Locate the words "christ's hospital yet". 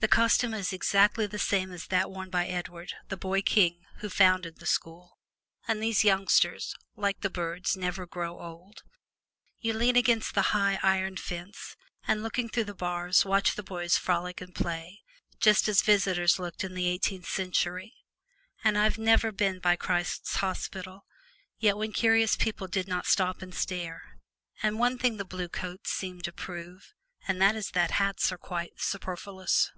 19.74-21.76